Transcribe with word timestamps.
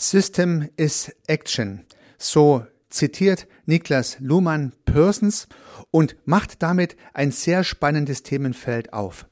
System 0.00 0.68
is 0.76 1.12
Action. 1.26 1.80
So 2.18 2.64
zitiert 2.88 3.48
Niklas 3.66 4.16
Luhmann 4.20 4.72
Persons 4.84 5.48
und 5.90 6.14
macht 6.24 6.62
damit 6.62 6.96
ein 7.14 7.32
sehr 7.32 7.64
spannendes 7.64 8.22
Themenfeld 8.22 8.92
auf. 8.92 9.26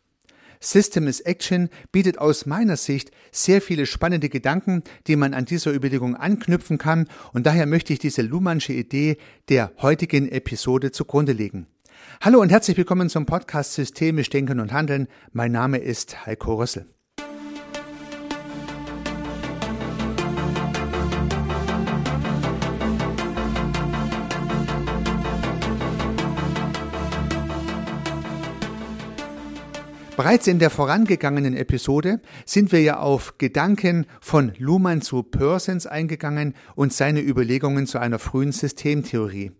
System 0.59 1.07
is 1.07 1.21
Action 1.21 1.69
bietet 1.93 2.19
aus 2.19 2.47
meiner 2.47 2.77
Sicht 2.77 3.13
sehr 3.31 3.63
viele 3.63 3.87
spannende 3.87 4.29
Gedanken, 4.29 4.83
die 5.07 5.15
man 5.15 5.35
an 5.35 5.45
dieser 5.45 5.73
Überlegung 5.73 6.17
anknüpfen 6.17 6.79
kann 6.79 7.09
und 7.33 7.47
daher 7.47 7.67
möchte 7.67 7.93
ich 7.93 8.01
diese 8.01 8.23
Luhmannsche 8.23 8.73
Idee 8.73 9.19
der 9.49 9.71
heutigen 9.79 10.29
Episode 10.29 10.91
zugrunde 10.91 11.33
legen. 11.33 11.69
Hallo 12.21 12.41
und 12.41 12.51
herzlich 12.51 12.77
willkommen 12.77 13.09
zum 13.09 13.25
Podcast 13.25 13.75
Systemisch 13.75 14.31
Denken 14.31 14.59
und 14.59 14.73
Handeln. 14.73 15.07
Mein 15.33 15.53
Name 15.53 15.79
ist 15.79 16.27
Heiko 16.27 16.55
Rössel. 16.55 16.87
Bereits 30.27 30.49
in 30.49 30.59
der 30.59 30.71
vorangegangenen 30.71 31.57
Episode 31.57 32.21
sind 32.45 32.73
wir 32.73 32.83
ja 32.83 32.99
auf 32.99 33.39
Gedanken 33.39 34.07
von 34.21 34.51
Luhmann 34.59 35.01
zu 35.01 35.23
Persons 35.23 35.87
eingegangen 35.87 36.55
und 36.75 36.93
seine 36.93 37.21
Überlegungen 37.21 37.87
zu 37.87 38.01
einer 38.01 38.19
frühen 38.19 38.51
Systemtheorie. 38.51 39.53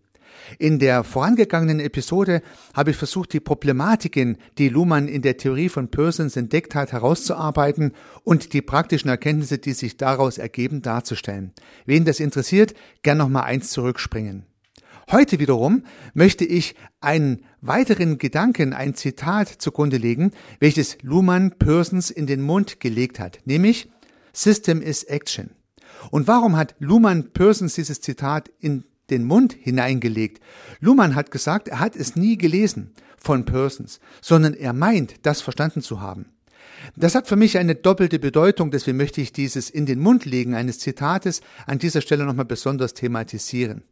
In 0.59 0.81
der 0.81 1.05
vorangegangenen 1.05 1.79
Episode 1.79 2.43
habe 2.75 2.91
ich 2.91 2.97
versucht, 2.97 3.33
die 3.33 3.39
Problematiken, 3.39 4.39
die 4.59 4.69
Luhmann 4.69 5.07
in 5.07 5.23
der 5.23 5.37
Theorie 5.37 5.69
von 5.69 5.89
Persons 5.89 6.37
entdeckt 6.37 6.75
hat, 6.75 6.91
herauszuarbeiten 6.91 7.93
und 8.25 8.53
die 8.53 8.61
praktischen 8.61 9.09
Erkenntnisse, 9.09 9.59
die 9.59 9.73
sich 9.73 9.97
daraus 9.99 10.37
ergeben, 10.37 10.83
darzustellen. 10.83 11.53
Wen 11.85 12.05
das 12.05 12.19
interessiert, 12.19 12.75
gern 13.05 13.19
nochmal 13.19 13.45
eins 13.45 13.71
zurückspringen. 13.71 14.47
Heute 15.09 15.39
wiederum 15.39 15.85
möchte 16.15 16.45
ich 16.45 16.75
einen 17.01 17.45
weiteren 17.61 18.19
Gedanken, 18.19 18.73
ein 18.73 18.95
Zitat 18.95 19.49
zugrunde 19.49 19.99
legen, 19.99 20.33
welches 20.59 20.99
Luhmann 21.03 21.53
Persons 21.53 22.11
in 22.11 22.27
den 22.27 22.43
Mund 22.43 22.81
gelegt 22.81 23.21
hat, 23.21 23.39
nämlich 23.45 23.89
System 24.33 24.83
is 24.83 25.05
Action. 25.05 25.51
Und 26.11 26.27
warum 26.27 26.57
hat 26.57 26.75
Luhmann 26.81 27.31
Persons 27.33 27.75
dieses 27.75 28.01
Zitat 28.01 28.51
in 28.59 28.83
den 29.09 29.23
Mund 29.23 29.53
hineingelegt? 29.53 30.43
Luhmann 30.81 31.15
hat 31.15 31.31
gesagt, 31.31 31.69
er 31.69 31.79
hat 31.79 31.95
es 31.95 32.17
nie 32.17 32.37
gelesen 32.37 32.91
von 33.17 33.45
Persons, 33.45 34.01
sondern 34.21 34.55
er 34.55 34.73
meint, 34.73 35.25
das 35.25 35.41
verstanden 35.41 35.83
zu 35.83 36.01
haben. 36.01 36.33
Das 36.97 37.15
hat 37.15 37.29
für 37.29 37.37
mich 37.37 37.59
eine 37.59 37.77
doppelte 37.77 38.19
Bedeutung, 38.19 38.73
deswegen 38.73 38.97
möchte 38.97 39.21
ich 39.21 39.33
dieses 39.33 39.71
in 39.71 39.87
den 39.87 40.01
Mund 40.01 40.25
legen 40.25 40.57
eines 40.57 40.81
Zitates 40.81 41.43
an 41.65 41.79
dieser 41.79 42.01
Stelle 42.01 42.27
nochmal 42.27 42.45
besonders 42.45 42.93
thematisieren. 42.93 43.85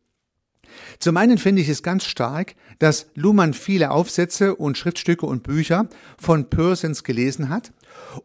Zum 0.99 1.17
einen 1.17 1.39
finde 1.39 1.63
ich 1.63 1.69
es 1.69 1.83
ganz 1.83 2.05
stark, 2.05 2.55
dass 2.79 3.07
Luhmann 3.15 3.55
viele 3.55 3.91
Aufsätze 3.91 4.55
und 4.55 4.79
Schriftstücke 4.79 5.27
und 5.27 5.43
Bücher 5.43 5.89
von 6.19 6.51
Persons 6.51 7.05
gelesen 7.05 7.49
hat 7.49 7.73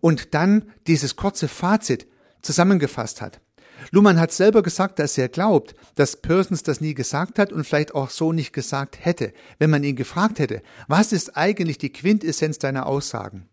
und 0.01 0.33
dann 0.33 0.65
dieses 0.87 1.15
kurze 1.15 1.47
Fazit 1.47 2.07
zusammengefasst 2.41 3.21
hat. 3.21 3.41
Luhmann 3.91 4.19
hat 4.19 4.31
selber 4.31 4.61
gesagt, 4.61 4.99
dass 4.99 5.17
er 5.17 5.29
glaubt, 5.29 5.73
dass 5.95 6.17
Persons 6.17 6.63
das 6.63 6.81
nie 6.81 6.93
gesagt 6.93 7.39
hat 7.39 7.53
und 7.53 7.63
vielleicht 7.63 7.95
auch 7.95 8.09
so 8.09 8.33
nicht 8.33 8.53
gesagt 8.53 9.03
hätte, 9.03 9.33
wenn 9.57 9.69
man 9.69 9.83
ihn 9.83 9.95
gefragt 9.95 10.39
hätte, 10.39 10.61
was 10.87 11.13
ist 11.13 11.37
eigentlich 11.37 11.77
die 11.77 11.91
Quintessenz 11.91 12.59
deiner 12.59 12.85
Aussagen? 12.85 13.47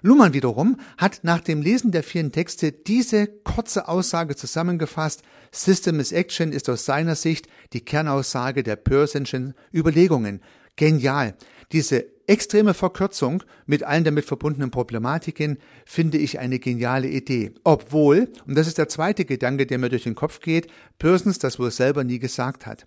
Luhmann 0.00 0.32
wiederum 0.32 0.78
hat 0.96 1.20
nach 1.22 1.40
dem 1.40 1.60
Lesen 1.60 1.92
der 1.92 2.02
vielen 2.02 2.32
Texte 2.32 2.72
diese 2.72 3.26
kurze 3.26 3.88
Aussage 3.88 4.36
zusammengefasst. 4.36 5.22
System 5.50 6.00
is 6.00 6.12
Action 6.12 6.52
ist 6.52 6.70
aus 6.70 6.84
seiner 6.84 7.14
Sicht 7.14 7.46
die 7.72 7.84
Kernaussage 7.84 8.62
der 8.62 8.76
Pearsonschen 8.76 9.54
Überlegungen. 9.72 10.40
Genial. 10.76 11.34
Diese 11.72 12.06
extreme 12.26 12.74
Verkürzung 12.74 13.42
mit 13.66 13.82
allen 13.82 14.04
damit 14.04 14.24
verbundenen 14.24 14.70
Problematiken 14.70 15.58
finde 15.84 16.18
ich 16.18 16.38
eine 16.38 16.58
geniale 16.58 17.08
Idee. 17.08 17.52
Obwohl, 17.64 18.32
und 18.46 18.56
das 18.56 18.66
ist 18.66 18.78
der 18.78 18.88
zweite 18.88 19.24
Gedanke, 19.24 19.66
der 19.66 19.78
mir 19.78 19.88
durch 19.88 20.04
den 20.04 20.14
Kopf 20.14 20.40
geht, 20.40 20.68
Pearsons 20.98 21.38
das 21.38 21.58
wohl 21.58 21.70
selber 21.70 22.04
nie 22.04 22.18
gesagt 22.18 22.66
hat. 22.66 22.86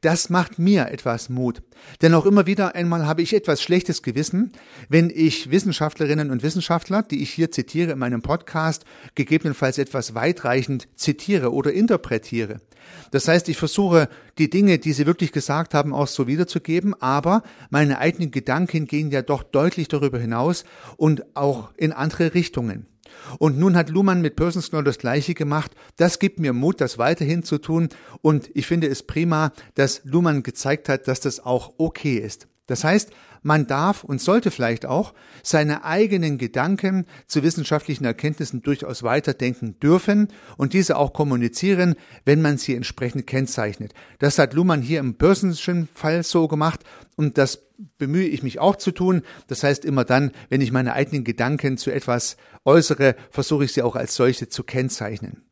Das 0.00 0.30
macht 0.30 0.58
mir 0.58 0.88
etwas 0.88 1.28
Mut. 1.28 1.62
Denn 2.02 2.14
auch 2.14 2.26
immer 2.26 2.46
wieder 2.46 2.74
einmal 2.74 3.06
habe 3.06 3.22
ich 3.22 3.34
etwas 3.34 3.62
schlechtes 3.62 4.02
Gewissen, 4.02 4.52
wenn 4.88 5.10
ich 5.10 5.50
Wissenschaftlerinnen 5.50 6.30
und 6.30 6.42
Wissenschaftler, 6.42 7.02
die 7.02 7.22
ich 7.22 7.30
hier 7.30 7.50
zitiere 7.50 7.92
in 7.92 7.98
meinem 7.98 8.22
Podcast, 8.22 8.84
gegebenenfalls 9.14 9.78
etwas 9.78 10.14
weitreichend 10.14 10.88
zitiere 10.94 11.52
oder 11.52 11.72
interpretiere. 11.72 12.60
Das 13.10 13.28
heißt, 13.28 13.48
ich 13.48 13.56
versuche, 13.56 14.08
die 14.38 14.50
Dinge, 14.50 14.78
die 14.78 14.92
sie 14.92 15.06
wirklich 15.06 15.32
gesagt 15.32 15.74
haben, 15.74 15.94
auch 15.94 16.08
so 16.08 16.26
wiederzugeben, 16.26 16.94
aber 17.00 17.42
meine 17.70 17.98
eigenen 17.98 18.30
Gedanken 18.30 18.86
gehen 18.86 19.10
ja 19.10 19.22
doch 19.22 19.42
deutlich 19.42 19.88
darüber 19.88 20.18
hinaus 20.18 20.64
und 20.96 21.24
auch 21.36 21.72
in 21.76 21.92
andere 21.92 22.34
Richtungen. 22.34 22.86
Und 23.38 23.58
nun 23.58 23.76
hat 23.76 23.90
Luhmann 23.90 24.20
mit 24.20 24.36
Persons 24.36 24.70
genau 24.70 24.82
das 24.82 24.98
Gleiche 24.98 25.34
gemacht. 25.34 25.72
Das 25.96 26.18
gibt 26.18 26.40
mir 26.40 26.52
Mut, 26.52 26.80
das 26.80 26.98
weiterhin 26.98 27.42
zu 27.42 27.58
tun. 27.58 27.88
Und 28.22 28.50
ich 28.54 28.66
finde 28.66 28.88
es 28.88 29.02
prima, 29.02 29.52
dass 29.74 30.02
Luhmann 30.04 30.42
gezeigt 30.42 30.88
hat, 30.88 31.08
dass 31.08 31.20
das 31.20 31.40
auch 31.40 31.74
okay 31.78 32.16
ist. 32.16 32.48
Das 32.66 32.84
heißt, 32.84 33.10
man 33.44 33.66
darf 33.66 34.02
und 34.02 34.20
sollte 34.20 34.50
vielleicht 34.50 34.86
auch 34.86 35.14
seine 35.42 35.84
eigenen 35.84 36.38
Gedanken 36.38 37.06
zu 37.26 37.42
wissenschaftlichen 37.42 38.04
Erkenntnissen 38.04 38.62
durchaus 38.62 39.02
weiterdenken 39.02 39.78
dürfen 39.78 40.28
und 40.56 40.72
diese 40.72 40.96
auch 40.96 41.12
kommunizieren, 41.12 41.94
wenn 42.24 42.42
man 42.42 42.58
sie 42.58 42.74
entsprechend 42.74 43.26
kennzeichnet. 43.26 43.92
Das 44.18 44.38
hat 44.38 44.54
Luhmann 44.54 44.82
hier 44.82 44.98
im 45.00 45.14
börsischen 45.14 45.88
Fall 45.94 46.22
so 46.22 46.48
gemacht 46.48 46.80
und 47.16 47.38
das 47.38 47.60
bemühe 47.98 48.26
ich 48.26 48.42
mich 48.42 48.58
auch 48.58 48.76
zu 48.76 48.92
tun. 48.92 49.22
Das 49.46 49.62
heißt, 49.62 49.84
immer 49.84 50.04
dann, 50.04 50.32
wenn 50.48 50.62
ich 50.62 50.72
meine 50.72 50.94
eigenen 50.94 51.24
Gedanken 51.24 51.76
zu 51.76 51.90
etwas 51.92 52.36
äußere, 52.64 53.14
versuche 53.30 53.64
ich 53.64 53.72
sie 53.72 53.82
auch 53.82 53.94
als 53.94 54.14
solche 54.14 54.48
zu 54.48 54.64
kennzeichnen. 54.64 55.42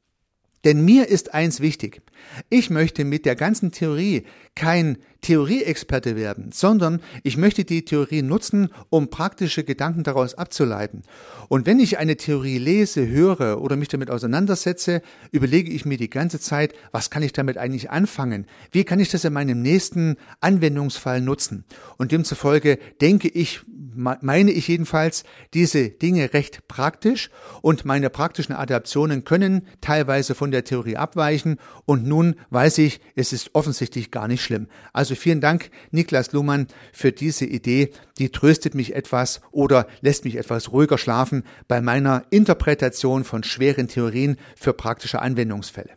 Denn 0.64 0.84
mir 0.84 1.08
ist 1.08 1.34
eins 1.34 1.60
wichtig. 1.60 2.02
Ich 2.48 2.70
möchte 2.70 3.04
mit 3.04 3.26
der 3.26 3.36
ganzen 3.36 3.72
Theorie 3.72 4.24
kein 4.54 4.98
Theorieexperte 5.22 6.16
werden, 6.16 6.50
sondern 6.52 7.00
ich 7.22 7.36
möchte 7.36 7.64
die 7.64 7.84
Theorie 7.84 8.22
nutzen, 8.22 8.68
um 8.90 9.08
praktische 9.08 9.64
Gedanken 9.64 10.02
daraus 10.02 10.34
abzuleiten. 10.34 11.02
Und 11.48 11.64
wenn 11.64 11.80
ich 11.80 11.98
eine 11.98 12.16
Theorie 12.16 12.58
lese, 12.58 13.06
höre 13.08 13.60
oder 13.60 13.76
mich 13.76 13.88
damit 13.88 14.10
auseinandersetze, 14.10 15.00
überlege 15.30 15.70
ich 15.70 15.84
mir 15.84 15.96
die 15.96 16.10
ganze 16.10 16.40
Zeit, 16.40 16.74
was 16.90 17.08
kann 17.10 17.22
ich 17.22 17.32
damit 17.32 17.56
eigentlich 17.56 17.90
anfangen? 17.90 18.46
Wie 18.70 18.84
kann 18.84 19.00
ich 19.00 19.10
das 19.10 19.24
in 19.24 19.32
meinem 19.32 19.62
nächsten 19.62 20.16
Anwendungsfall 20.40 21.20
nutzen? 21.20 21.64
Und 21.98 22.12
demzufolge 22.12 22.78
denke 23.00 23.28
ich 23.28 23.60
meine 23.94 24.50
ich 24.50 24.68
jedenfalls 24.68 25.24
diese 25.54 25.90
Dinge 25.90 26.32
recht 26.32 26.66
praktisch 26.68 27.30
und 27.60 27.84
meine 27.84 28.10
praktischen 28.10 28.54
Adaptionen 28.54 29.24
können 29.24 29.66
teilweise 29.80 30.34
von 30.34 30.50
der 30.50 30.64
Theorie 30.64 30.96
abweichen 30.96 31.58
und 31.84 32.06
nun 32.06 32.36
weiß 32.50 32.78
ich, 32.78 33.00
es 33.14 33.32
ist 33.32 33.54
offensichtlich 33.54 34.10
gar 34.10 34.28
nicht 34.28 34.42
schlimm. 34.42 34.68
Also 34.92 35.11
vielen 35.16 35.40
Dank, 35.40 35.70
Niklas 35.90 36.32
Luhmann, 36.32 36.66
für 36.92 37.12
diese 37.12 37.44
Idee. 37.44 37.90
Die 38.18 38.30
tröstet 38.30 38.74
mich 38.74 38.94
etwas 38.94 39.40
oder 39.50 39.86
lässt 40.00 40.24
mich 40.24 40.36
etwas 40.36 40.72
ruhiger 40.72 40.98
schlafen 40.98 41.44
bei 41.68 41.80
meiner 41.80 42.24
Interpretation 42.30 43.24
von 43.24 43.42
schweren 43.42 43.88
Theorien 43.88 44.36
für 44.56 44.72
praktische 44.72 45.22
Anwendungsfälle. 45.22 45.90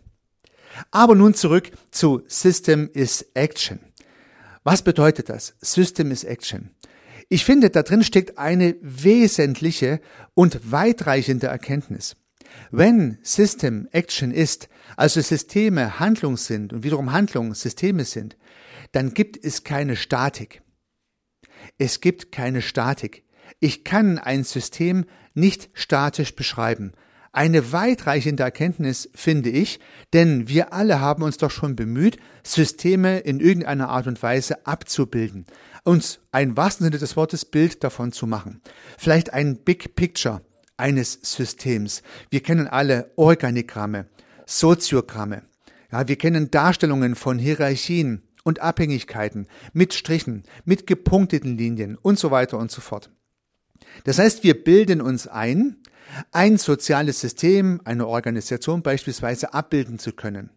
Aber 0.91 1.15
nun 1.15 1.33
zurück 1.33 1.71
zu 1.91 2.23
System 2.27 2.89
is 2.93 3.25
Action. 3.33 3.79
Was 4.63 4.81
bedeutet 4.81 5.29
das? 5.29 5.55
System 5.61 6.11
is 6.11 6.23
Action. 6.23 6.71
Ich 7.29 7.45
finde, 7.45 7.69
da 7.69 7.83
drin 7.83 8.03
steckt 8.03 8.37
eine 8.37 8.75
wesentliche 8.81 9.99
und 10.33 10.71
weitreichende 10.71 11.47
Erkenntnis. 11.47 12.15
Wenn 12.71 13.17
System 13.21 13.87
Action 13.91 14.31
ist, 14.31 14.69
also 14.95 15.21
Systeme 15.21 15.99
Handlung 15.99 16.37
sind 16.37 16.73
und 16.73 16.83
wiederum 16.83 17.11
Handlungen 17.11 17.53
Systeme 17.53 18.05
sind, 18.05 18.37
dann 18.95 19.13
gibt 19.13 19.43
es 19.43 19.65
keine 19.65 19.97
Statik. 19.97 20.61
Es 21.77 21.99
gibt 21.99 22.31
keine 22.31 22.61
Statik. 22.61 23.25
Ich 23.59 23.83
kann 23.83 24.17
ein 24.17 24.45
System 24.45 25.03
nicht 25.33 25.69
statisch 25.73 26.33
beschreiben. 26.33 26.93
Eine 27.33 27.73
weitreichende 27.73 28.43
Erkenntnis 28.43 29.09
finde 29.13 29.49
ich, 29.49 29.81
denn 30.13 30.47
wir 30.47 30.71
alle 30.71 31.01
haben 31.01 31.23
uns 31.23 31.35
doch 31.35 31.51
schon 31.51 31.75
bemüht, 31.75 32.15
Systeme 32.43 33.19
in 33.19 33.41
irgendeiner 33.41 33.89
Art 33.89 34.07
und 34.07 34.23
Weise 34.23 34.65
abzubilden, 34.65 35.45
uns 35.83 36.19
ein 36.31 36.55
wahrsten 36.55 36.85
Sinne 36.85 36.97
des 36.97 37.17
Wortes 37.17 37.43
Bild 37.43 37.83
davon 37.83 38.13
zu 38.13 38.27
machen. 38.27 38.61
Vielleicht 38.97 39.33
ein 39.33 39.57
Big 39.57 39.97
Picture 39.97 40.41
eines 40.77 41.19
Systems. 41.21 42.01
Wir 42.29 42.41
kennen 42.41 42.67
alle 42.69 43.11
Organigramme, 43.17 44.07
Soziogramme. 44.45 45.41
Ja, 45.91 46.07
wir 46.07 46.17
kennen 46.17 46.49
Darstellungen 46.49 47.15
von 47.15 47.39
Hierarchien 47.39 48.24
und 48.45 48.61
Abhängigkeiten 48.61 49.47
mit 49.73 49.93
Strichen, 49.93 50.43
mit 50.63 50.87
gepunkteten 50.87 51.57
Linien 51.57 51.97
und 52.01 52.17
so 52.17 52.31
weiter 52.31 52.57
und 52.57 52.71
so 52.71 52.79
fort. 52.79 53.09
Das 54.05 54.19
heißt, 54.19 54.43
wir 54.43 54.63
bilden 54.63 55.01
uns 55.01 55.27
ein, 55.27 55.77
ein 56.31 56.57
soziales 56.57 57.19
System, 57.19 57.81
eine 57.83 58.07
Organisation 58.07 58.81
beispielsweise 58.81 59.53
abbilden 59.53 59.99
zu 59.99 60.13
können. 60.13 60.51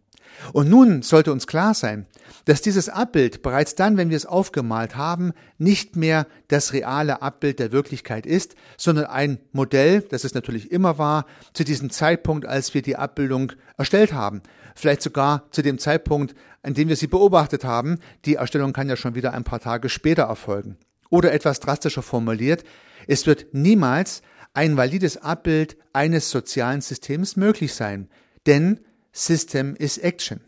Und 0.53 0.69
nun 0.69 1.03
sollte 1.03 1.33
uns 1.33 1.47
klar 1.47 1.75
sein, 1.75 2.07
dass 2.45 2.63
dieses 2.63 2.89
Abbild 2.89 3.43
bereits 3.43 3.75
dann, 3.75 3.97
wenn 3.97 4.11
wir 4.11 4.17
es 4.17 4.27
aufgemalt 4.27 4.95
haben, 4.95 5.33
nicht 5.57 5.97
mehr 5.97 6.27
das 6.49 6.73
reale 6.73 7.23
Abbild 7.23 7.59
der 7.59 7.73
Wirklichkeit 7.73 8.27
ist, 8.27 8.55
sondern 8.77 9.07
ein 9.07 9.41
Modell, 9.53 10.03
das 10.03 10.25
es 10.25 10.35
natürlich 10.35 10.71
immer 10.71 10.99
war, 10.99 11.27
zu 11.55 11.65
diesem 11.65 11.91
Zeitpunkt, 11.91 12.47
als 12.47 12.75
wir 12.75 12.83
die 12.83 12.97
Abbildung 12.97 13.53
erstellt 13.77 14.13
haben. 14.13 14.43
Vielleicht 14.79 15.03
sogar 15.03 15.51
zu 15.51 15.61
dem 15.61 15.81
Zeitpunkt, 15.81 16.37
an 16.63 16.73
dem 16.73 16.89
wir 16.89 16.95
sie 16.95 17.09
beobachtet 17.09 17.65
haben. 17.65 17.99
Die 18.25 18.37
Erstellung 18.37 18.73
kann 18.73 18.89
ja 18.89 18.95
schon 18.95 19.17
wieder 19.17 19.33
ein 19.33 19.43
paar 19.43 19.59
Tage 19.59 19.89
später 19.89 20.23
erfolgen. 20.23 20.77
Oder 21.11 21.33
etwas 21.33 21.59
drastischer 21.59 22.03
formuliert, 22.03 22.63
es 23.09 23.27
wird 23.27 23.47
niemals 23.53 24.23
ein 24.55 24.77
valides 24.77 25.17
Abbild 25.17 25.77
eines 25.93 26.31
sozialen 26.31 26.81
Systems 26.81 27.35
möglich 27.35 27.75
sein, 27.75 28.09
denn 28.47 28.79
System 29.11 29.75
is 29.75 29.99
Action. 29.99 30.43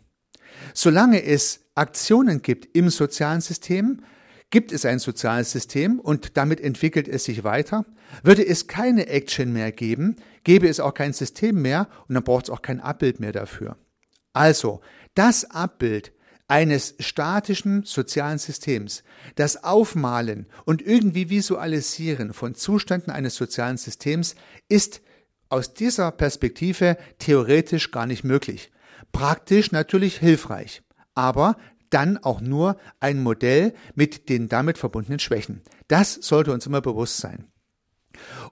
Solange 0.75 1.25
es 1.25 1.62
Aktionen 1.75 2.41
gibt 2.41 2.76
im 2.76 2.88
sozialen 2.88 3.41
System, 3.41 4.05
gibt 4.50 4.71
es 4.71 4.85
ein 4.85 5.00
soziales 5.00 5.50
System 5.50 5.99
und 5.99 6.37
damit 6.37 6.61
entwickelt 6.61 7.09
es 7.09 7.25
sich 7.25 7.43
weiter. 7.43 7.85
Würde 8.23 8.47
es 8.47 8.69
keine 8.69 9.09
Action 9.09 9.53
mehr 9.53 9.73
geben, 9.73 10.15
gäbe 10.44 10.69
es 10.69 10.79
auch 10.79 10.94
kein 10.94 11.15
System 11.15 11.61
mehr 11.62 11.88
und 12.06 12.15
dann 12.15 12.23
braucht 12.23 12.44
es 12.44 12.50
auch 12.50 12.62
kein 12.62 12.79
Abbild 12.79 13.19
mehr 13.19 13.33
dafür. 13.33 13.76
Also, 14.32 14.81
das 15.15 15.50
Abbild 15.50 16.12
eines 16.49 16.94
statischen 16.99 17.85
sozialen 17.85 18.38
Systems, 18.38 19.05
das 19.37 19.62
Aufmalen 19.62 20.47
und 20.65 20.82
irgendwie 20.82 21.31
Visualisieren 21.31 22.32
von 22.32 22.55
Zuständen 22.55 23.12
eines 23.12 23.37
sozialen 23.37 23.77
Systems 23.77 24.35
ist 24.69 25.00
aus 25.49 25.75
dieser 25.75 26.11
Perspektive 26.11 26.97
theoretisch 27.19 27.91
gar 27.91 28.06
nicht 28.06 28.25
möglich. 28.25 28.73
Praktisch 29.12 29.73
natürlich 29.73 30.19
hilfreich, 30.19 30.83
aber 31.15 31.56
dann 31.91 32.19
auch 32.19 32.41
nur 32.41 32.76
ein 33.00 33.23
Modell 33.23 33.75
mit 33.94 34.29
den 34.29 34.49
damit 34.49 34.79
verbundenen 34.79 35.19
Schwächen. 35.19 35.62
Das 35.88 36.15
sollte 36.15 36.53
uns 36.53 36.67
immer 36.67 36.81
bewusst 36.81 37.19
sein. 37.19 37.50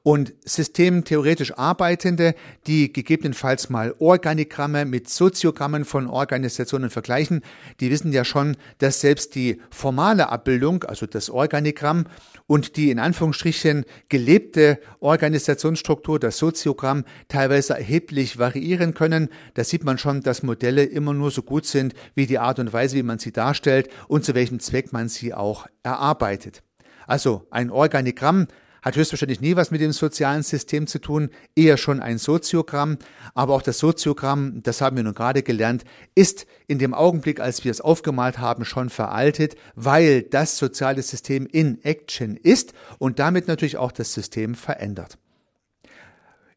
Und 0.02 0.32
systemtheoretisch 0.44 1.58
Arbeitende, 1.58 2.34
die 2.66 2.92
gegebenenfalls 2.92 3.70
mal 3.70 3.94
Organigramme 3.98 4.84
mit 4.84 5.08
Soziogrammen 5.08 5.84
von 5.84 6.06
Organisationen 6.06 6.90
vergleichen, 6.90 7.42
die 7.80 7.90
wissen 7.90 8.12
ja 8.12 8.24
schon, 8.24 8.56
dass 8.78 9.00
selbst 9.00 9.34
die 9.34 9.60
formale 9.70 10.30
Abbildung, 10.30 10.84
also 10.84 11.06
das 11.06 11.30
Organigramm 11.30 12.06
und 12.46 12.76
die 12.76 12.90
in 12.90 12.98
Anführungsstrichen 12.98 13.84
gelebte 14.08 14.78
Organisationsstruktur, 15.00 16.18
das 16.18 16.38
Soziogramm, 16.38 17.04
teilweise 17.28 17.74
erheblich 17.74 18.38
variieren 18.38 18.94
können. 18.94 19.28
Da 19.54 19.64
sieht 19.64 19.84
man 19.84 19.98
schon, 19.98 20.22
dass 20.22 20.42
Modelle 20.42 20.84
immer 20.84 21.12
nur 21.12 21.30
so 21.30 21.42
gut 21.42 21.66
sind 21.66 21.94
wie 22.14 22.26
die 22.26 22.38
Art 22.38 22.58
und 22.58 22.72
Weise, 22.72 22.96
wie 22.96 23.02
man 23.02 23.18
sie 23.18 23.32
darstellt 23.32 23.88
und 24.08 24.24
zu 24.24 24.34
welchem 24.34 24.60
Zweck 24.60 24.92
man 24.92 25.08
sie 25.08 25.34
auch 25.34 25.66
erarbeitet. 25.82 26.62
Also 27.06 27.46
ein 27.50 27.70
Organigramm 27.70 28.48
hat 28.82 28.96
höchstwahrscheinlich 28.96 29.40
nie 29.40 29.56
was 29.56 29.70
mit 29.70 29.80
dem 29.80 29.92
sozialen 29.92 30.42
System 30.42 30.86
zu 30.86 30.98
tun, 31.00 31.30
eher 31.54 31.76
schon 31.76 32.00
ein 32.00 32.18
Soziogramm. 32.18 32.98
Aber 33.34 33.54
auch 33.54 33.62
das 33.62 33.78
Soziogramm, 33.78 34.62
das 34.62 34.80
haben 34.80 34.96
wir 34.96 35.04
nun 35.04 35.14
gerade 35.14 35.42
gelernt, 35.42 35.84
ist 36.14 36.46
in 36.66 36.78
dem 36.78 36.94
Augenblick, 36.94 37.40
als 37.40 37.64
wir 37.64 37.70
es 37.70 37.80
aufgemalt 37.80 38.38
haben, 38.38 38.64
schon 38.64 38.90
veraltet, 38.90 39.56
weil 39.74 40.22
das 40.22 40.58
soziale 40.58 41.02
System 41.02 41.46
in 41.46 41.82
Action 41.84 42.36
ist 42.36 42.72
und 42.98 43.18
damit 43.18 43.48
natürlich 43.48 43.76
auch 43.76 43.92
das 43.92 44.12
System 44.12 44.54
verändert. 44.54 45.18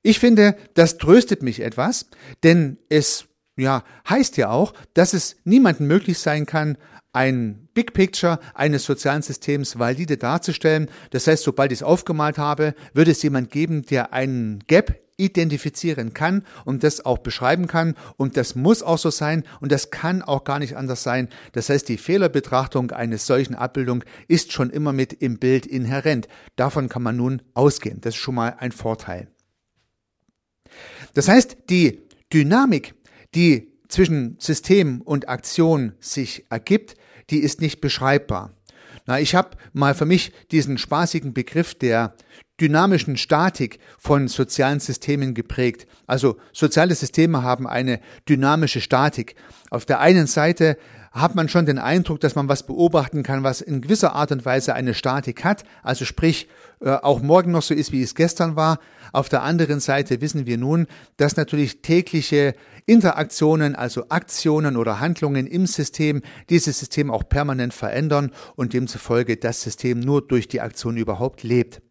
Ich 0.04 0.20
finde, 0.20 0.56
das 0.74 0.98
tröstet 0.98 1.44
mich 1.44 1.60
etwas, 1.60 2.08
denn 2.44 2.78
es 2.90 3.26
ja, 3.58 3.84
heißt 4.10 4.38
ja 4.38 4.50
auch, 4.50 4.74
dass 4.94 5.14
es 5.14 5.38
niemandem 5.44 5.88
möglich 5.88 6.18
sein 6.20 6.46
kann, 6.46 6.78
ein 7.14 7.68
Big 7.74 7.94
Picture 7.94 8.40
eines 8.54 8.86
sozialen 8.86 9.22
Systems 9.22 9.78
valide 9.78 10.18
darzustellen. 10.18 10.90
Das 11.12 11.28
heißt, 11.28 11.44
sobald 11.44 11.72
ich 11.72 11.80
es 11.80 11.84
aufgemalt 11.84 12.38
habe, 12.38 12.74
würde 12.94 13.12
es 13.12 13.22
jemand 13.22 13.52
geben, 13.52 13.86
der 13.86 14.14
einen 14.14 14.64
Gap 14.68 15.02
identifizieren 15.18 16.14
kann 16.14 16.44
und 16.66 16.84
das 16.84 17.06
auch 17.06 17.20
beschreiben 17.20 17.68
kann. 17.68 17.96
Und 18.18 18.38
das 18.38 18.56
muss 18.56 18.82
auch 18.82 18.98
so 18.98 19.12
sein 19.12 19.44
und 19.60 19.72
das 19.72 19.92
kann 19.92 20.22
auch 20.22 20.44
gar 20.44 20.60
nicht 20.60 20.76
anders 20.76 21.04
sein. 21.04 21.30
Das 21.52 21.70
heißt, 21.70 21.88
die 21.90 21.98
Fehlerbetrachtung 21.98 22.92
eines 22.92 23.28
solchen 23.28 23.56
Abbildung 23.56 24.04
ist 24.28 24.52
schon 24.52 24.72
immer 24.72 24.94
mit 24.94 25.14
im 25.14 25.38
Bild 25.38 25.66
inhärent. 25.66 26.28
Davon 26.56 26.90
kann 26.90 27.04
man 27.04 27.18
nun 27.18 27.42
ausgehen. 27.54 28.02
Das 28.02 28.16
ist 28.16 28.22
schon 28.22 28.36
mal 28.36 28.56
ein 28.58 28.72
Vorteil. 28.72 29.28
Das 31.14 31.28
heißt, 31.28 31.58
die 31.70 32.02
Dynamik, 32.34 32.96
die 33.36 33.72
zwischen 33.90 34.38
System 34.40 35.02
und 35.02 35.30
Aktion 35.30 35.94
sich 36.00 36.46
ergibt, 36.50 36.96
die 37.30 37.40
ist 37.40 37.62
nicht 37.62 37.82
beschreibbar. 37.82 38.54
Na, 39.06 39.20
ich 39.20 39.36
habe 39.36 39.58
mal 39.74 39.96
für 39.96 40.06
mich 40.06 40.32
diesen 40.52 40.78
spaßigen 40.78 41.34
Begriff 41.34 41.76
der 41.76 42.16
dynamischen 42.62 43.18
Statik 43.18 43.80
von 43.98 44.28
sozialen 44.28 44.80
Systemen 44.80 45.34
geprägt. 45.34 45.88
Also 46.06 46.38
soziale 46.54 46.94
Systeme 46.96 47.42
haben 47.44 47.68
eine 47.68 48.00
dynamische 48.30 48.80
Statik. 48.80 49.36
Auf 49.72 49.86
der 49.86 50.00
einen 50.00 50.28
Seite 50.28 50.78
hat 51.12 51.36
man 51.36 51.50
schon 51.50 51.66
den 51.66 51.78
Eindruck, 51.78 52.22
dass 52.22 52.36
man 52.36 52.48
was 52.48 52.66
beobachten 52.66 53.22
kann, 53.24 53.44
was 53.44 53.60
in 53.60 53.82
gewisser 53.82 54.16
Art 54.16 54.32
und 54.32 54.46
Weise 54.46 54.74
eine 54.76 54.94
Statik 54.94 55.44
hat, 55.44 55.66
also 55.84 56.06
sprich 56.06 56.48
äh, 56.80 56.90
auch 56.90 57.22
morgen 57.22 57.52
noch 57.52 57.62
so 57.62 57.74
ist, 57.74 57.92
wie 57.92 58.02
es 58.02 58.16
gestern 58.16 58.56
war. 58.56 58.80
Auf 59.12 59.28
der 59.28 59.44
anderen 59.44 59.82
Seite 59.82 60.22
wissen 60.22 60.46
wir 60.46 60.58
nun, 60.58 60.88
dass 61.18 61.36
natürlich 61.36 61.82
tägliche 61.82 62.56
Interaktionen, 62.86 63.76
also 63.76 64.06
Aktionen 64.08 64.78
oder 64.78 65.02
Handlungen 65.02 65.48
im 65.48 65.66
System 65.68 66.22
dieses 66.50 66.80
System 66.80 67.12
auch 67.12 67.28
permanent 67.28 67.74
verändern 67.74 68.32
und 68.56 68.72
demzufolge 68.72 69.36
das 69.36 69.62
System 69.62 70.00
nur 70.00 70.26
durch 70.26 70.48
die 70.48 70.62
Aktion 70.62 70.96
überhaupt 70.96 71.44
lebt. 71.44 71.82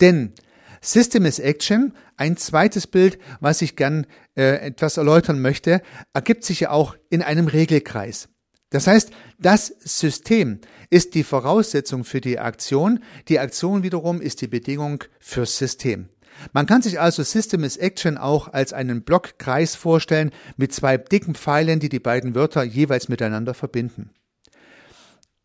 Denn 0.00 0.32
System 0.80 1.26
is 1.26 1.38
Action, 1.38 1.92
ein 2.16 2.36
zweites 2.36 2.86
Bild, 2.86 3.18
was 3.40 3.62
ich 3.62 3.76
gern 3.76 4.06
äh, 4.36 4.66
etwas 4.66 4.96
erläutern 4.96 5.40
möchte, 5.40 5.82
ergibt 6.12 6.44
sich 6.44 6.60
ja 6.60 6.70
auch 6.70 6.96
in 7.10 7.22
einem 7.22 7.48
Regelkreis. 7.48 8.28
Das 8.70 8.86
heißt, 8.86 9.10
das 9.38 9.74
System 9.80 10.60
ist 10.90 11.14
die 11.14 11.24
Voraussetzung 11.24 12.04
für 12.04 12.20
die 12.20 12.38
Aktion, 12.38 13.00
die 13.28 13.38
Aktion 13.38 13.82
wiederum 13.82 14.20
ist 14.20 14.42
die 14.42 14.46
Bedingung 14.46 15.04
fürs 15.20 15.56
System. 15.56 16.08
Man 16.52 16.66
kann 16.66 16.82
sich 16.82 17.00
also 17.00 17.22
System 17.22 17.64
is 17.64 17.76
Action 17.76 18.16
auch 18.16 18.48
als 18.48 18.72
einen 18.72 19.02
Blockkreis 19.02 19.74
vorstellen 19.74 20.30
mit 20.56 20.72
zwei 20.72 20.96
dicken 20.96 21.34
Pfeilen, 21.34 21.80
die 21.80 21.88
die 21.88 21.98
beiden 21.98 22.34
Wörter 22.34 22.62
jeweils 22.62 23.08
miteinander 23.08 23.54
verbinden. 23.54 24.10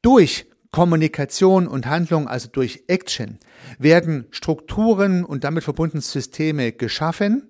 Durch 0.02 0.46
Kommunikation 0.74 1.68
und 1.68 1.86
Handlung, 1.86 2.28
also 2.28 2.50
durch 2.52 2.84
Action, 2.88 3.38
werden 3.80 4.26
Strukturen 4.32 5.24
und 5.24 5.46
damit 5.46 5.64
verbunden 5.64 6.02
Systeme 6.02 6.74
geschaffen, 6.74 7.48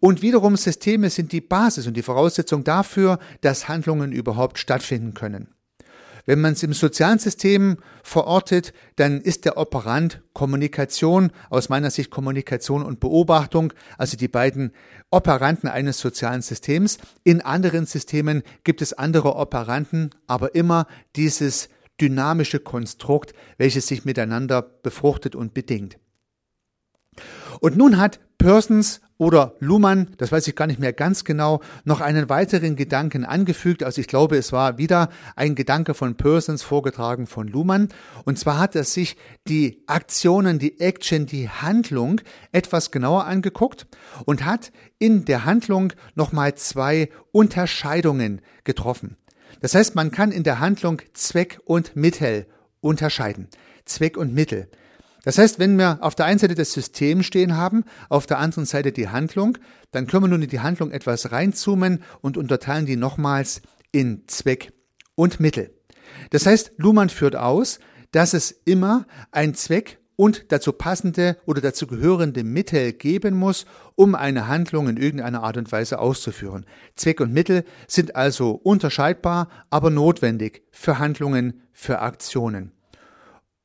und 0.00 0.22
wiederum 0.22 0.56
Systeme 0.56 1.10
sind 1.10 1.32
die 1.32 1.40
Basis 1.40 1.86
und 1.86 1.94
die 1.94 2.02
Voraussetzung 2.02 2.62
dafür, 2.64 3.18
dass 3.40 3.68
Handlungen 3.68 4.12
überhaupt 4.12 4.58
stattfinden 4.58 5.12
können. 5.12 5.48
Wenn 6.24 6.40
man 6.40 6.54
es 6.54 6.62
im 6.62 6.72
sozialen 6.72 7.18
System 7.18 7.76
verortet, 8.02 8.72
dann 8.96 9.20
ist 9.20 9.44
der 9.44 9.56
Operant 9.56 10.22
Kommunikation, 10.32 11.30
aus 11.50 11.68
meiner 11.68 11.90
Sicht 11.90 12.10
Kommunikation 12.10 12.84
und 12.84 13.00
Beobachtung, 13.00 13.72
also 13.96 14.16
die 14.16 14.28
beiden 14.28 14.72
Operanten 15.10 15.68
eines 15.68 15.98
sozialen 16.00 16.42
Systems. 16.42 16.98
In 17.22 17.42
anderen 17.42 17.86
Systemen 17.86 18.42
gibt 18.64 18.82
es 18.82 18.92
andere 18.92 19.36
Operanten, 19.36 20.10
aber 20.26 20.54
immer 20.56 20.86
dieses 21.14 21.68
dynamische 22.00 22.60
Konstrukt, 22.60 23.32
welches 23.58 23.86
sich 23.86 24.04
miteinander 24.04 24.62
befruchtet 24.62 25.34
und 25.34 25.54
bedingt. 25.54 25.98
Und 27.60 27.76
nun 27.76 27.98
hat 27.98 28.20
Persons 28.38 29.00
oder 29.18 29.54
Luhmann, 29.60 30.10
das 30.18 30.30
weiß 30.30 30.46
ich 30.46 30.56
gar 30.56 30.66
nicht 30.66 30.78
mehr 30.78 30.92
ganz 30.92 31.24
genau, 31.24 31.62
noch 31.84 32.02
einen 32.02 32.28
weiteren 32.28 32.76
Gedanken 32.76 33.24
angefügt. 33.24 33.82
Also 33.82 34.00
ich 34.00 34.08
glaube, 34.08 34.36
es 34.36 34.52
war 34.52 34.76
wieder 34.76 35.08
ein 35.36 35.54
Gedanke 35.54 35.94
von 35.94 36.16
Persons 36.16 36.62
vorgetragen 36.62 37.26
von 37.26 37.48
Luhmann. 37.48 37.88
Und 38.24 38.38
zwar 38.38 38.58
hat 38.58 38.76
er 38.76 38.84
sich 38.84 39.16
die 39.48 39.82
Aktionen, 39.86 40.58
die 40.58 40.80
Action, 40.80 41.24
die 41.24 41.48
Handlung 41.48 42.20
etwas 42.52 42.90
genauer 42.90 43.24
angeguckt 43.24 43.86
und 44.26 44.44
hat 44.44 44.70
in 44.98 45.24
der 45.24 45.46
Handlung 45.46 45.94
nochmal 46.14 46.54
zwei 46.54 47.08
Unterscheidungen 47.32 48.42
getroffen. 48.64 49.16
Das 49.60 49.74
heißt, 49.74 49.94
man 49.94 50.10
kann 50.10 50.32
in 50.32 50.42
der 50.42 50.60
Handlung 50.60 51.00
Zweck 51.14 51.60
und 51.64 51.96
Mittel 51.96 52.46
unterscheiden. 52.80 53.48
Zweck 53.84 54.16
und 54.16 54.34
Mittel. 54.34 54.68
Das 55.24 55.38
heißt, 55.38 55.58
wenn 55.58 55.76
wir 55.76 55.98
auf 56.02 56.14
der 56.14 56.26
einen 56.26 56.38
Seite 56.38 56.54
das 56.54 56.72
System 56.72 57.24
stehen 57.24 57.56
haben, 57.56 57.84
auf 58.08 58.26
der 58.26 58.38
anderen 58.38 58.64
Seite 58.64 58.92
die 58.92 59.08
Handlung, 59.08 59.58
dann 59.90 60.06
können 60.06 60.24
wir 60.24 60.28
nun 60.28 60.42
in 60.42 60.48
die 60.48 60.60
Handlung 60.60 60.92
etwas 60.92 61.32
reinzoomen 61.32 62.04
und 62.20 62.36
unterteilen 62.36 62.86
die 62.86 62.94
nochmals 62.94 63.60
in 63.90 64.22
Zweck 64.28 64.72
und 65.16 65.40
Mittel. 65.40 65.74
Das 66.30 66.46
heißt, 66.46 66.72
Luhmann 66.76 67.08
führt 67.08 67.34
aus, 67.34 67.80
dass 68.12 68.34
es 68.34 68.52
immer 68.64 69.06
ein 69.32 69.54
Zweck 69.54 69.98
und 70.16 70.50
dazu 70.50 70.72
passende 70.72 71.36
oder 71.44 71.60
dazu 71.60 71.86
gehörende 71.86 72.42
Mittel 72.42 72.92
geben 72.92 73.34
muss, 73.34 73.66
um 73.94 74.14
eine 74.14 74.48
Handlung 74.48 74.88
in 74.88 74.96
irgendeiner 74.96 75.42
Art 75.42 75.56
und 75.56 75.70
Weise 75.70 75.98
auszuführen. 75.98 76.66
Zweck 76.96 77.20
und 77.20 77.32
Mittel 77.32 77.64
sind 77.86 78.16
also 78.16 78.52
unterscheidbar, 78.52 79.48
aber 79.70 79.90
notwendig 79.90 80.62
für 80.70 80.98
Handlungen, 80.98 81.62
für 81.72 82.00
Aktionen. 82.00 82.72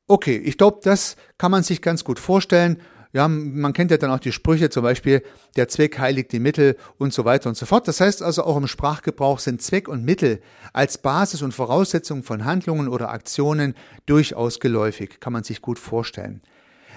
Okay, 0.08 0.38
ich 0.38 0.58
glaube, 0.58 0.80
das 0.84 1.16
kann 1.38 1.52
man 1.52 1.64
sich 1.64 1.82
ganz 1.82 2.04
gut 2.04 2.20
vorstellen. 2.20 2.82
Ja, 3.14 3.28
man 3.28 3.74
kennt 3.74 3.92
ja 3.92 3.98
dann 3.98 4.12
auch 4.12 4.20
die 4.20 4.32
Sprüche, 4.32 4.70
zum 4.70 4.84
Beispiel, 4.84 5.22
der 5.58 5.68
Zweck 5.68 6.00
heiligt 6.00 6.32
die 6.32 6.40
Mittel 6.40 6.78
und 6.98 7.14
so 7.14 7.26
weiter 7.26 7.50
und 7.50 7.56
so 7.56 7.66
fort. 7.66 7.88
Das 7.88 8.00
heißt 8.00 8.24
also 8.24 8.44
auch 8.44 8.56
im 8.56 8.68
Sprachgebrauch 8.68 9.40
sind 9.40 9.62
Zweck 9.62 9.90
und 9.90 10.06
Mittel 10.06 10.42
als 10.72 10.98
Basis 10.98 11.42
und 11.42 11.54
Voraussetzung 11.54 12.24
von 12.24 12.46
Handlungen 12.46 12.88
oder 12.88 13.10
Aktionen 13.10 13.76
durchaus 14.06 14.62
geläufig, 14.62 15.20
kann 15.20 15.34
man 15.34 15.44
sich 15.44 15.62
gut 15.62 15.78
vorstellen. 15.78 16.42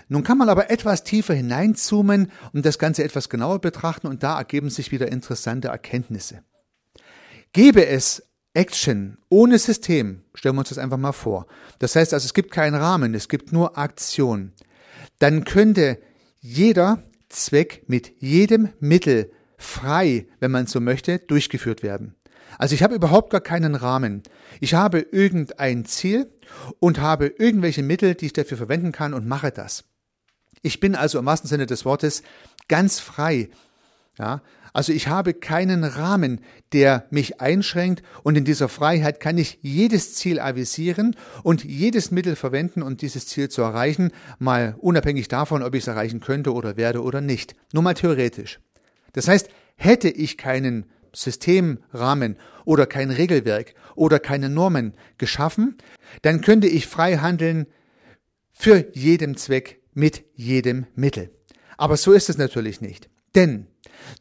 Nun 0.09 0.23
kann 0.23 0.39
man 0.39 0.49
aber 0.49 0.71
etwas 0.71 1.03
tiefer 1.03 1.35
hineinzoomen 1.35 2.31
und 2.53 2.65
das 2.65 2.79
Ganze 2.79 3.03
etwas 3.03 3.29
genauer 3.29 3.61
betrachten 3.61 4.07
und 4.07 4.23
da 4.23 4.39
ergeben 4.39 4.71
sich 4.71 4.93
wieder 4.93 5.11
interessante 5.11 5.69
Erkenntnisse. 5.69 6.45
Gäbe 7.53 7.87
es 7.87 8.23
Action 8.53 9.19
ohne 9.31 9.59
System, 9.59 10.23
stellen 10.35 10.55
wir 10.55 10.61
uns 10.61 10.69
das 10.69 10.79
einfach 10.79 10.99
mal 10.99 11.13
vor. 11.13 11.47
Das 11.81 11.97
heißt 11.97 12.15
also, 12.15 12.25
es 12.25 12.35
gibt 12.35 12.53
keinen 12.53 12.77
Rahmen, 12.77 13.15
es 13.15 13.29
gibt 13.29 13.53
nur 13.53 13.77
Aktion 13.77 14.53
dann 15.19 15.45
könnte 15.45 15.99
jeder 16.41 17.03
Zweck 17.29 17.85
mit 17.87 18.21
jedem 18.21 18.71
Mittel 18.81 19.33
frei, 19.57 20.27
wenn 20.41 20.51
man 20.51 20.67
so 20.67 20.81
möchte, 20.81 21.19
durchgeführt 21.19 21.83
werden. 21.83 22.15
Also 22.59 22.75
ich 22.75 22.83
habe 22.83 22.95
überhaupt 22.95 23.31
gar 23.31 23.41
keinen 23.41 23.75
Rahmen. 23.75 24.23
Ich 24.61 24.75
habe 24.75 25.01
irgendein 25.01 25.85
Ziel 25.85 26.31
und 26.79 27.01
habe 27.01 27.27
irgendwelche 27.27 27.83
Mittel, 27.83 28.15
die 28.15 28.27
ich 28.27 28.33
dafür 28.33 28.57
verwenden 28.57 28.93
kann 28.93 29.15
und 29.15 29.27
mache 29.27 29.51
das. 29.51 29.85
Ich 30.63 30.81
bin 30.81 30.95
also 30.95 31.19
im 31.19 31.27
wahrsten 31.27 31.49
Sinne 31.49 31.67
des 31.67 31.85
Wortes 31.85 32.23
ganz 32.69 33.01
frei. 33.01 33.49
Ja, 34.19 34.43
also 34.73 34.93
ich 34.93 35.09
habe 35.09 35.35
keinen 35.35 35.83
Rahmen, 35.83 36.41
der 36.73 37.07
mich 37.11 37.41
einschränkt 37.41 38.03
und 38.23 38.37
in 38.37 38.45
dieser 38.45 38.69
Freiheit 38.69 39.19
kann 39.19 39.39
ich 39.39 39.59
jedes 39.61 40.15
Ziel 40.15 40.39
avisieren 40.39 41.17
und 41.43 41.65
jedes 41.65 42.13
Mittel 42.13 42.37
verwenden, 42.37 42.83
um 42.83 42.97
dieses 42.97 43.27
Ziel 43.27 43.49
zu 43.49 43.63
erreichen, 43.63 44.13
mal 44.39 44.77
unabhängig 44.79 45.27
davon, 45.27 45.63
ob 45.63 45.75
ich 45.75 45.83
es 45.83 45.89
erreichen 45.89 46.21
könnte 46.21 46.53
oder 46.53 46.77
werde 46.77 47.03
oder 47.03 47.21
nicht. 47.21 47.57
Nur 47.73 47.83
mal 47.83 47.95
theoretisch. 47.95 48.61
Das 49.13 49.27
heißt, 49.27 49.49
hätte 49.77 50.09
ich 50.09 50.39
keinen 50.39 50.87
Systemrahmen 51.13 52.37
oder 52.65 52.87
kein 52.87 53.11
Regelwerk 53.11 53.75
oder 53.95 54.19
keine 54.19 54.49
Normen 54.49 54.95
geschaffen, 55.19 55.77
dann 56.23 56.41
könnte 56.41 56.67
ich 56.67 56.87
frei 56.87 57.17
handeln 57.17 57.67
für 58.51 58.87
jeden 58.93 59.37
Zweck 59.37 59.81
mit 59.93 60.25
jedem 60.35 60.87
Mittel. 60.95 61.31
Aber 61.77 61.97
so 61.97 62.13
ist 62.13 62.29
es 62.29 62.39
natürlich 62.39 62.81
nicht. 62.81 63.09
Denn 63.35 63.67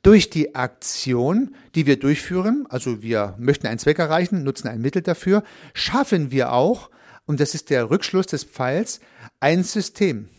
durch 0.01 0.29
die 0.29 0.55
Aktion, 0.55 1.55
die 1.75 1.85
wir 1.85 1.99
durchführen, 1.99 2.65
also 2.69 3.01
wir 3.01 3.35
möchten 3.37 3.67
einen 3.67 3.79
Zweck 3.79 3.99
erreichen, 3.99 4.43
nutzen 4.43 4.67
ein 4.67 4.81
Mittel 4.81 5.01
dafür, 5.01 5.43
schaffen 5.73 6.31
wir 6.31 6.51
auch, 6.53 6.89
und 7.25 7.39
das 7.39 7.55
ist 7.55 7.69
der 7.69 7.89
Rückschluss 7.89 8.27
des 8.27 8.43
Pfeils, 8.43 8.99
ein 9.39 9.63
System. 9.63 10.29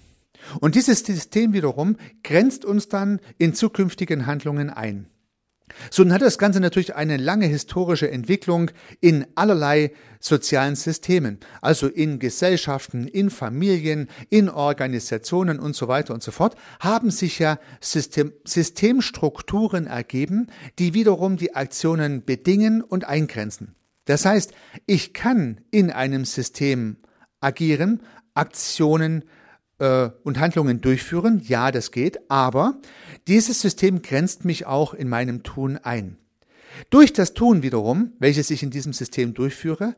Und 0.61 0.75
dieses 0.75 1.01
System 1.01 1.53
wiederum 1.53 1.97
grenzt 2.23 2.65
uns 2.65 2.89
dann 2.89 3.21
in 3.39 3.55
zukünftigen 3.55 4.27
Handlungen 4.27 4.71
ein. 4.71 5.09
So, 5.91 6.09
hat 6.11 6.23
das 6.23 6.39
Ganze 6.39 6.61
natürlich 6.61 6.95
eine 6.95 7.17
lange 7.17 7.47
historische 7.47 8.11
Entwicklung 8.11 8.71
in 9.01 9.27
allerlei 9.35 9.93
sozialen 10.21 10.77
Systemen, 10.77 11.39
also 11.63 11.89
in 11.89 12.19
Gesellschaften, 12.19 13.07
in 13.07 13.31
Familien, 13.31 14.09
in 14.29 14.49
Organisationen 14.49 15.59
und 15.59 15.75
so 15.75 15.89
weiter 15.89 16.13
und 16.13 16.23
so 16.23 16.33
fort, 16.33 16.57
haben 16.81 17.11
sich 17.11 17.39
ja 17.39 17.59
System, 17.81 18.33
Systemstrukturen 18.45 19.87
ergeben, 19.87 20.49
die 20.79 20.95
wiederum 20.95 21.37
die 21.37 21.55
Aktionen 21.55 22.25
bedingen 22.25 22.83
und 22.83 23.07
eingrenzen. 23.07 23.75
Das 24.05 24.27
heißt, 24.27 24.53
ich 24.87 25.15
kann 25.15 25.61
in 25.71 25.91
einem 25.91 26.25
System 26.27 26.97
agieren, 27.41 28.03
Aktionen 28.35 29.25
äh, 29.79 30.11
und 30.23 30.39
Handlungen 30.39 30.81
durchführen. 30.81 31.43
Ja, 31.45 31.71
das 31.71 31.91
geht, 31.91 32.31
aber 32.31 32.81
dieses 33.27 33.61
System 33.61 34.03
grenzt 34.03 34.45
mich 34.45 34.67
auch 34.67 34.95
in 34.95 35.09
meinem 35.09 35.43
Tun 35.43 35.79
ein. 35.83 36.19
Durch 36.91 37.13
das 37.13 37.35
Tun 37.35 37.63
wiederum, 37.63 38.13
welches 38.19 38.51
ich 38.51 38.63
in 38.63 38.71
diesem 38.71 38.93
System 38.93 39.35
durchführe, 39.35 39.95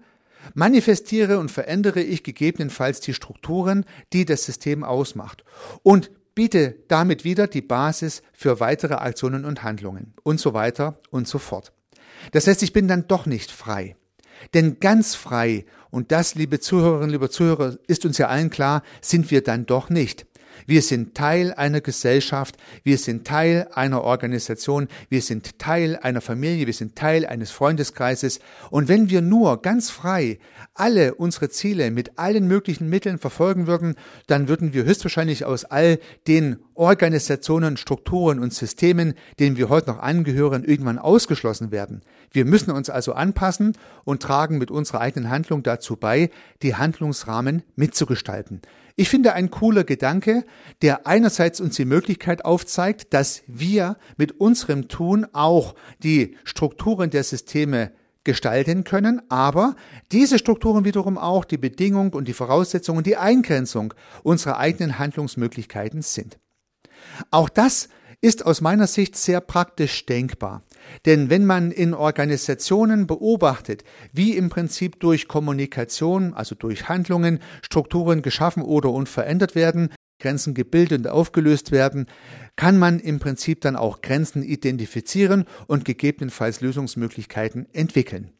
manifestiere 0.54 1.38
und 1.38 1.50
verändere 1.50 2.00
ich 2.00 2.23
gegebenenfalls 2.23 3.00
die 3.00 3.14
Strukturen, 3.14 3.85
die 4.12 4.25
das 4.25 4.45
System 4.45 4.85
ausmacht 4.85 5.45
und 5.83 6.11
biete 6.35 6.76
damit 6.88 7.25
wieder 7.25 7.47
die 7.47 7.62
Basis 7.62 8.23
für 8.33 8.61
weitere 8.61 8.95
Aktionen 8.95 9.45
und 9.45 9.62
Handlungen 9.62 10.14
und 10.23 10.38
so 10.38 10.54
weiter 10.54 11.00
und 11.11 11.26
so 11.26 11.38
fort. 11.38 11.73
Das 12.33 12.47
heißt, 12.47 12.62
ich 12.62 12.73
bin 12.73 12.88
dann 12.88 13.09
doch 13.09 13.26
nicht 13.26 13.50
frei. 13.50 13.97
Denn 14.54 14.80
ganz 14.80 15.14
frei, 15.14 15.64
und 15.90 16.12
das, 16.12 16.34
liebe 16.34 16.60
Zuhörerinnen, 16.60 17.10
liebe 17.10 17.30
Zuhörer, 17.30 17.76
ist 17.86 18.04
uns 18.04 18.18
ja 18.18 18.28
allen 18.28 18.50
klar, 18.50 18.82
sind 19.00 19.30
wir 19.30 19.42
dann 19.42 19.66
doch 19.66 19.90
nicht. 19.90 20.26
Wir 20.64 20.82
sind 20.82 21.14
Teil 21.14 21.52
einer 21.54 21.80
Gesellschaft, 21.80 22.56
wir 22.82 22.98
sind 22.98 23.26
Teil 23.26 23.68
einer 23.72 24.02
Organisation, 24.02 24.88
wir 25.08 25.20
sind 25.20 25.58
Teil 25.58 25.98
einer 26.00 26.20
Familie, 26.20 26.66
wir 26.66 26.74
sind 26.74 26.96
Teil 26.96 27.26
eines 27.26 27.50
Freundeskreises. 27.50 28.40
Und 28.70 28.88
wenn 28.88 29.10
wir 29.10 29.20
nur 29.20 29.60
ganz 29.60 29.90
frei 29.90 30.38
alle 30.74 31.14
unsere 31.14 31.50
Ziele 31.50 31.90
mit 31.90 32.18
allen 32.18 32.48
möglichen 32.48 32.88
Mitteln 32.88 33.18
verfolgen 33.18 33.66
würden, 33.66 33.96
dann 34.26 34.48
würden 34.48 34.72
wir 34.72 34.84
höchstwahrscheinlich 34.84 35.44
aus 35.44 35.64
all 35.64 35.98
den 36.26 36.56
Organisationen, 36.74 37.76
Strukturen 37.76 38.38
und 38.38 38.52
Systemen, 38.52 39.14
denen 39.38 39.56
wir 39.56 39.68
heute 39.68 39.90
noch 39.90 39.98
angehören, 39.98 40.64
irgendwann 40.64 40.98
ausgeschlossen 40.98 41.70
werden. 41.70 42.02
Wir 42.30 42.45
müssen 42.45 42.71
uns 42.71 42.90
also 42.90 43.12
anpassen 43.12 43.76
und 44.04 44.23
tragen 44.23 44.59
mit 44.59 44.71
unserer 44.71 45.00
eigenen 45.00 45.30
Handlung 45.30 45.62
dazu 45.62 45.97
bei, 45.97 46.30
die 46.62 46.75
Handlungsrahmen 46.75 47.62
mitzugestalten. 47.75 48.61
Ich 48.97 49.11
finde 49.11 49.35
ein 49.35 49.50
cooler 49.50 49.85
Gedanke, 49.85 50.45
der 50.80 51.06
einerseits 51.06 51.61
uns 51.61 51.76
die 51.76 51.85
Möglichkeit 51.85 52.45
aufzeigt, 52.45 53.12
dass 53.12 53.42
wir 53.47 53.99
mit 54.16 54.40
unserem 54.40 54.88
Tun 54.88 55.26
auch 55.33 55.75
die 56.02 56.37
Strukturen 56.45 57.11
der 57.11 57.23
Systeme 57.23 57.92
gestalten 58.25 58.85
können, 58.85 59.23
aber 59.28 59.76
diese 60.12 60.38
Strukturen 60.38 60.85
wiederum 60.85 61.16
auch 61.18 61.45
die 61.45 61.59
Bedingung 61.59 62.12
und 62.12 62.26
die 62.26 62.33
Voraussetzung 62.33 62.97
und 62.97 63.06
die 63.06 63.16
Eingrenzung 63.16 63.95
unserer 64.23 64.59
eigenen 64.59 64.99
Handlungsmöglichkeiten 64.99 66.02
sind. 66.02 66.38
Auch 67.30 67.49
das 67.49 67.88
ist 68.21 68.45
aus 68.45 68.61
meiner 68.61 68.87
Sicht 68.87 69.16
sehr 69.16 69.40
praktisch 69.40 70.06
denkbar. 70.06 70.62
Denn 71.04 71.30
wenn 71.30 71.44
man 71.44 71.70
in 71.70 71.94
Organisationen 71.94 73.06
beobachtet, 73.06 73.84
wie 74.12 74.36
im 74.36 74.48
Prinzip 74.48 75.00
durch 75.00 75.28
Kommunikation, 75.28 76.34
also 76.34 76.54
durch 76.54 76.88
Handlungen, 76.88 77.40
Strukturen 77.62 78.22
geschaffen 78.22 78.62
oder 78.62 78.90
und 78.90 79.08
verändert 79.08 79.54
werden, 79.54 79.90
Grenzen 80.18 80.54
gebildet 80.54 81.00
und 81.00 81.08
aufgelöst 81.08 81.72
werden, 81.72 82.06
kann 82.56 82.78
man 82.78 83.00
im 83.00 83.18
Prinzip 83.18 83.60
dann 83.60 83.76
auch 83.76 84.00
Grenzen 84.00 84.42
identifizieren 84.42 85.44
und 85.66 85.84
gegebenenfalls 85.84 86.62
Lösungsmöglichkeiten 86.62 87.66
entwickeln. 87.72 88.32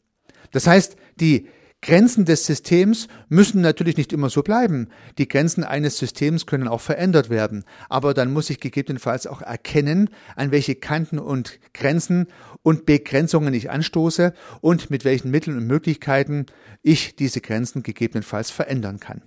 Das 0.53 0.67
heißt, 0.67 0.97
die 1.21 1.49
Grenzen 1.83 2.25
des 2.25 2.47
Systems 2.47 3.07
müssen 3.29 3.61
natürlich 3.61 3.97
nicht 3.97 4.13
immer 4.13 4.31
so 4.31 4.43
bleiben. 4.43 4.89
Die 5.19 5.29
Grenzen 5.29 5.63
eines 5.63 5.99
Systems 5.99 6.47
können 6.47 6.69
auch 6.69 6.81
verändert 6.81 7.31
werden. 7.31 7.65
Aber 7.89 8.15
dann 8.15 8.33
muss 8.33 8.51
ich 8.51 8.61
gegebenenfalls 8.61 9.27
auch 9.27 9.43
erkennen, 9.43 10.11
an 10.35 10.51
welche 10.51 10.75
Kanten 10.75 11.19
und 11.19 11.61
Grenzen 11.75 12.27
und 12.63 12.87
Begrenzungen 12.87 13.55
ich 13.55 13.71
anstoße 13.71 14.33
und 14.61 14.91
mit 14.91 15.05
welchen 15.05 15.31
Mitteln 15.31 15.57
und 15.57 15.67
Möglichkeiten 15.67 16.47
ich 16.83 17.15
diese 17.15 17.41
Grenzen 17.41 17.83
gegebenenfalls 17.83 18.51
verändern 18.51 18.99
kann. 18.99 19.23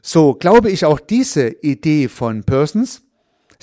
So 0.00 0.34
glaube 0.34 0.70
ich 0.70 0.84
auch 0.84 1.00
diese 1.00 1.48
Idee 1.48 2.08
von 2.08 2.44
Persons, 2.44 3.02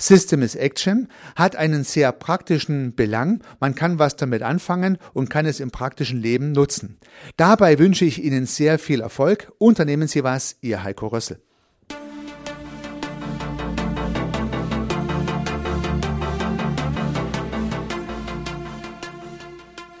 System 0.00 0.40
is 0.40 0.54
Action 0.54 1.08
hat 1.36 1.56
einen 1.56 1.84
sehr 1.84 2.10
praktischen 2.12 2.94
Belang. 2.94 3.42
Man 3.60 3.74
kann 3.74 3.98
was 3.98 4.16
damit 4.16 4.40
anfangen 4.40 4.96
und 5.12 5.28
kann 5.28 5.44
es 5.44 5.60
im 5.60 5.70
praktischen 5.70 6.18
Leben 6.18 6.52
nutzen. 6.52 6.96
Dabei 7.36 7.78
wünsche 7.78 8.06
ich 8.06 8.24
Ihnen 8.24 8.46
sehr 8.46 8.78
viel 8.78 9.02
Erfolg. 9.02 9.52
Unternehmen 9.58 10.08
Sie 10.08 10.24
was, 10.24 10.56
Ihr 10.62 10.82
Heiko 10.82 11.08
Rössel. 11.08 11.38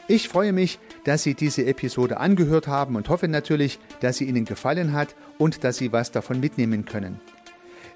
Ich 0.08 0.28
freue 0.28 0.54
mich, 0.54 0.78
dass 1.04 1.22
Sie 1.22 1.34
diese 1.34 1.66
Episode 1.66 2.18
angehört 2.18 2.66
haben 2.66 2.96
und 2.96 3.10
hoffe 3.10 3.28
natürlich, 3.28 3.78
dass 4.00 4.16
sie 4.16 4.24
Ihnen 4.24 4.46
gefallen 4.46 4.92
hat 4.92 5.14
und 5.36 5.62
dass 5.62 5.76
Sie 5.76 5.92
was 5.92 6.10
davon 6.10 6.40
mitnehmen 6.40 6.86
können. 6.86 7.20